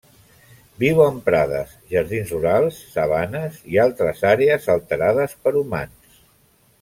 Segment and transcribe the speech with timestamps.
[0.83, 6.17] Viu en prades, jardins rurals, sabanes i altres àrees alterades per humans.